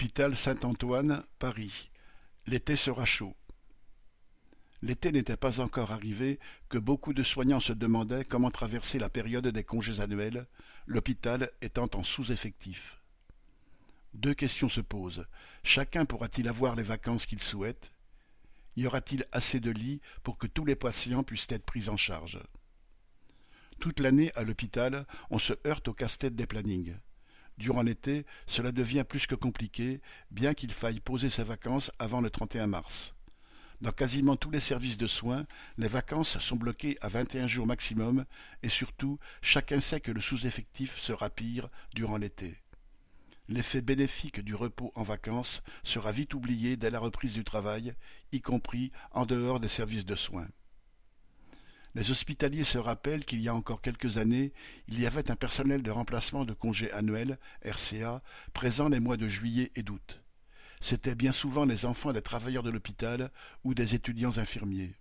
Hôpital 0.00 0.36
Saint-Antoine, 0.36 1.24
Paris. 1.40 1.90
L'été 2.46 2.76
sera 2.76 3.04
chaud. 3.04 3.34
L'été 4.80 5.10
n'était 5.10 5.36
pas 5.36 5.58
encore 5.58 5.90
arrivé 5.90 6.38
que 6.68 6.78
beaucoup 6.78 7.12
de 7.12 7.24
soignants 7.24 7.58
se 7.58 7.72
demandaient 7.72 8.24
comment 8.24 8.52
traverser 8.52 9.00
la 9.00 9.08
période 9.08 9.48
des 9.48 9.64
congés 9.64 9.98
annuels, 9.98 10.46
l'hôpital 10.86 11.50
étant 11.62 11.88
en 11.94 12.04
sous-effectif. 12.04 13.00
Deux 14.14 14.34
questions 14.34 14.68
se 14.68 14.80
posent. 14.80 15.26
Chacun 15.64 16.04
pourra-t-il 16.04 16.46
avoir 16.46 16.76
les 16.76 16.84
vacances 16.84 17.26
qu'il 17.26 17.42
souhaite? 17.42 17.90
Y 18.76 18.86
aura-t-il 18.86 19.26
assez 19.32 19.58
de 19.58 19.72
lits 19.72 20.00
pour 20.22 20.38
que 20.38 20.46
tous 20.46 20.64
les 20.64 20.76
patients 20.76 21.24
puissent 21.24 21.50
être 21.50 21.66
pris 21.66 21.88
en 21.88 21.96
charge? 21.96 22.38
Toute 23.80 23.98
l'année, 23.98 24.30
à 24.36 24.44
l'hôpital, 24.44 25.08
on 25.30 25.40
se 25.40 25.54
heurte 25.66 25.88
au 25.88 25.92
casse-tête 25.92 26.36
des 26.36 26.46
plannings. 26.46 26.94
Durant 27.58 27.82
l'été, 27.82 28.24
cela 28.46 28.70
devient 28.70 29.04
plus 29.06 29.26
que 29.26 29.34
compliqué, 29.34 30.00
bien 30.30 30.54
qu'il 30.54 30.72
faille 30.72 31.00
poser 31.00 31.28
ses 31.28 31.42
vacances 31.42 31.90
avant 31.98 32.20
le 32.20 32.30
31 32.30 32.68
mars. 32.68 33.14
Dans 33.80 33.90
quasiment 33.90 34.36
tous 34.36 34.50
les 34.50 34.60
services 34.60 34.96
de 34.96 35.08
soins, 35.08 35.44
les 35.76 35.88
vacances 35.88 36.38
sont 36.38 36.56
bloquées 36.56 36.96
à 37.00 37.08
21 37.08 37.48
jours 37.48 37.66
maximum 37.66 38.24
et 38.62 38.68
surtout, 38.68 39.18
chacun 39.42 39.80
sait 39.80 40.00
que 40.00 40.12
le 40.12 40.20
sous-effectif 40.20 40.98
sera 41.00 41.30
pire 41.30 41.68
durant 41.94 42.16
l'été. 42.16 42.56
L'effet 43.48 43.80
bénéfique 43.80 44.40
du 44.40 44.54
repos 44.54 44.92
en 44.94 45.02
vacances 45.02 45.62
sera 45.82 46.12
vite 46.12 46.34
oublié 46.34 46.76
dès 46.76 46.90
la 46.90 47.00
reprise 47.00 47.32
du 47.32 47.44
travail, 47.44 47.94
y 48.30 48.40
compris 48.40 48.92
en 49.10 49.26
dehors 49.26 49.58
des 49.58 49.68
services 49.68 50.06
de 50.06 50.16
soins. 50.16 50.48
Les 51.94 52.10
hospitaliers 52.10 52.64
se 52.64 52.78
rappellent 52.78 53.24
qu'il 53.24 53.40
y 53.40 53.48
a 53.48 53.54
encore 53.54 53.80
quelques 53.80 54.18
années, 54.18 54.52
il 54.88 55.00
y 55.00 55.06
avait 55.06 55.30
un 55.30 55.36
personnel 55.36 55.82
de 55.82 55.90
remplacement 55.90 56.44
de 56.44 56.52
congés 56.52 56.92
annuels, 56.92 57.38
RCA, 57.64 58.22
présent 58.52 58.88
les 58.88 59.00
mois 59.00 59.16
de 59.16 59.28
juillet 59.28 59.72
et 59.74 59.82
d'août. 59.82 60.20
C'étaient 60.80 61.14
bien 61.14 61.32
souvent 61.32 61.64
les 61.64 61.86
enfants 61.86 62.12
des 62.12 62.22
travailleurs 62.22 62.62
de 62.62 62.70
l'hôpital 62.70 63.30
ou 63.64 63.74
des 63.74 63.94
étudiants 63.94 64.38
infirmiers. 64.38 64.94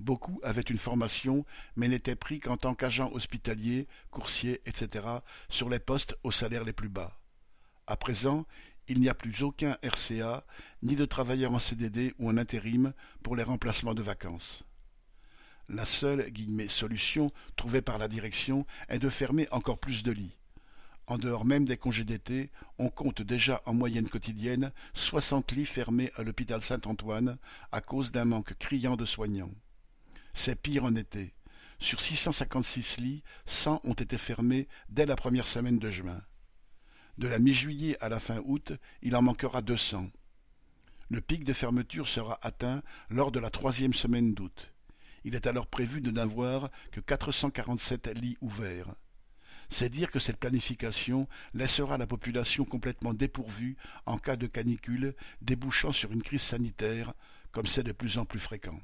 Beaucoup 0.00 0.40
avaient 0.42 0.62
une 0.62 0.78
formation, 0.78 1.44
mais 1.76 1.88
n'étaient 1.88 2.16
pris 2.16 2.40
qu'en 2.40 2.56
tant 2.56 2.74
qu'agents 2.74 3.12
hospitaliers, 3.12 3.86
coursiers, 4.10 4.60
etc., 4.66 5.06
sur 5.48 5.68
les 5.68 5.78
postes 5.78 6.16
aux 6.24 6.32
salaires 6.32 6.64
les 6.64 6.72
plus 6.72 6.88
bas. 6.88 7.20
À 7.86 7.96
présent, 7.96 8.44
il 8.88 9.00
n'y 9.00 9.08
a 9.08 9.14
plus 9.14 9.42
aucun 9.42 9.76
RCA, 9.82 10.44
ni 10.82 10.96
de 10.96 11.04
travailleurs 11.04 11.52
en 11.52 11.58
CDD 11.58 12.14
ou 12.18 12.28
en 12.28 12.36
intérim 12.36 12.92
pour 13.22 13.36
les 13.36 13.44
remplacements 13.44 13.94
de 13.94 14.02
vacances. 14.02 14.64
La 15.68 15.86
seule 15.86 16.30
solution 16.68 17.32
trouvée 17.56 17.80
par 17.80 17.98
la 17.98 18.08
direction 18.08 18.66
est 18.88 18.98
de 18.98 19.08
fermer 19.08 19.48
encore 19.50 19.78
plus 19.78 20.02
de 20.02 20.12
lits. 20.12 20.36
En 21.06 21.18
dehors 21.18 21.44
même 21.44 21.64
des 21.64 21.76
congés 21.76 22.04
d'été, 22.04 22.50
on 22.78 22.88
compte 22.88 23.22
déjà 23.22 23.62
en 23.66 23.74
moyenne 23.74 24.08
quotidienne 24.08 24.72
soixante 24.94 25.52
lits 25.52 25.66
fermés 25.66 26.10
à 26.16 26.22
l'hôpital 26.22 26.62
Saint-Antoine 26.62 27.38
à 27.72 27.80
cause 27.80 28.10
d'un 28.10 28.24
manque 28.24 28.54
criant 28.58 28.96
de 28.96 29.04
soignants. 29.04 29.52
C'est 30.32 30.60
pire 30.60 30.84
en 30.84 30.94
été. 30.94 31.34
Sur 31.78 32.00
656 32.00 32.98
lits, 32.98 33.22
100 33.46 33.80
ont 33.84 33.94
été 33.94 34.16
fermés 34.16 34.68
dès 34.88 35.06
la 35.06 35.16
première 35.16 35.46
semaine 35.46 35.78
de 35.78 35.90
juin. 35.90 36.22
De 37.18 37.28
la 37.28 37.38
mi-juillet 37.38 37.96
à 38.00 38.08
la 38.08 38.18
fin 38.18 38.40
août, 38.44 38.72
il 39.02 39.14
en 39.16 39.22
manquera 39.22 39.62
200. 39.62 40.10
Le 41.10 41.20
pic 41.20 41.44
de 41.44 41.52
fermeture 41.52 42.08
sera 42.08 42.38
atteint 42.42 42.82
lors 43.10 43.30
de 43.30 43.38
la 43.38 43.50
troisième 43.50 43.92
semaine 43.94 44.34
d'août. 44.34 44.73
Il 45.24 45.34
est 45.34 45.46
alors 45.46 45.66
prévu 45.66 46.00
de 46.00 46.10
n'avoir 46.10 46.70
que 46.92 47.00
447 47.00 48.08
lits 48.14 48.36
ouverts. 48.40 48.94
C'est 49.70 49.88
dire 49.88 50.10
que 50.10 50.18
cette 50.18 50.36
planification 50.36 51.26
laissera 51.54 51.96
la 51.96 52.06
population 52.06 52.64
complètement 52.64 53.14
dépourvue 53.14 53.76
en 54.04 54.18
cas 54.18 54.36
de 54.36 54.46
canicule 54.46 55.14
débouchant 55.40 55.92
sur 55.92 56.12
une 56.12 56.22
crise 56.22 56.42
sanitaire, 56.42 57.14
comme 57.52 57.66
c'est 57.66 57.82
de 57.82 57.92
plus 57.92 58.18
en 58.18 58.26
plus 58.26 58.38
fréquent. 58.38 58.78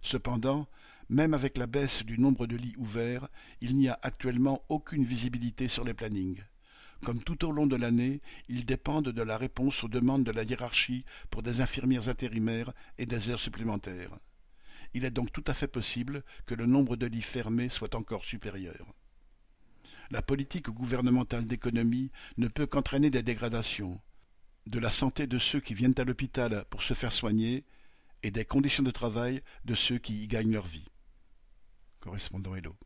Cependant, 0.00 0.66
même 1.10 1.34
avec 1.34 1.58
la 1.58 1.66
baisse 1.66 2.04
du 2.04 2.18
nombre 2.18 2.46
de 2.46 2.56
lits 2.56 2.76
ouverts, 2.78 3.28
il 3.60 3.76
n'y 3.76 3.88
a 3.88 3.98
actuellement 4.02 4.64
aucune 4.68 5.04
visibilité 5.04 5.68
sur 5.68 5.84
les 5.84 5.94
plannings. 5.94 6.42
Comme 7.04 7.22
tout 7.22 7.44
au 7.44 7.52
long 7.52 7.66
de 7.66 7.76
l'année, 7.76 8.20
ils 8.48 8.64
dépendent 8.64 9.10
de 9.10 9.22
la 9.22 9.38
réponse 9.38 9.84
aux 9.84 9.88
demandes 9.88 10.24
de 10.24 10.32
la 10.32 10.42
hiérarchie 10.42 11.04
pour 11.30 11.42
des 11.42 11.60
infirmières 11.60 12.08
intérimaires 12.08 12.72
et 12.98 13.06
des 13.06 13.28
heures 13.28 13.38
supplémentaires. 13.38 14.18
Il 14.94 15.04
est 15.04 15.10
donc 15.10 15.32
tout 15.32 15.44
à 15.46 15.54
fait 15.54 15.68
possible 15.68 16.24
que 16.46 16.54
le 16.54 16.66
nombre 16.66 16.96
de 16.96 17.06
lits 17.06 17.22
fermés 17.22 17.68
soit 17.68 17.94
encore 17.94 18.24
supérieur. 18.24 18.86
La 20.10 20.22
politique 20.22 20.70
gouvernementale 20.70 21.44
d'économie 21.44 22.10
ne 22.36 22.48
peut 22.48 22.66
qu'entraîner 22.66 23.10
des 23.10 23.22
dégradations, 23.22 24.00
de 24.66 24.78
la 24.78 24.90
santé 24.90 25.26
de 25.26 25.38
ceux 25.38 25.60
qui 25.60 25.74
viennent 25.74 25.98
à 25.98 26.04
l'hôpital 26.04 26.64
pour 26.70 26.82
se 26.82 26.94
faire 26.94 27.12
soigner 27.12 27.64
et 28.22 28.30
des 28.30 28.44
conditions 28.44 28.82
de 28.82 28.90
travail 28.90 29.42
de 29.64 29.74
ceux 29.74 29.98
qui 29.98 30.22
y 30.22 30.26
gagnent 30.26 30.52
leur 30.52 30.66
vie. 30.66 30.86
Correspondant 32.00 32.54
Hello. 32.54 32.76